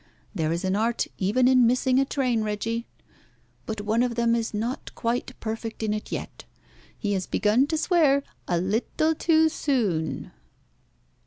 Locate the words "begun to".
7.27-7.77